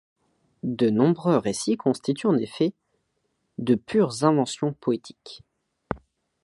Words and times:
De 0.63 0.89
nombreux 0.89 1.37
récits 1.37 1.77
constituent 1.77 2.25
en 2.25 2.35
effet 2.39 2.73
de 3.59 3.75
pures 3.75 4.23
inventions 4.23 4.73
poétiques. 4.73 5.43